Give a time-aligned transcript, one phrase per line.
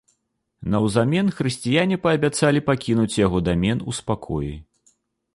[0.75, 4.51] Наўзамен хрысціяне паабяцалі пакінуць яго дамен у спакоі.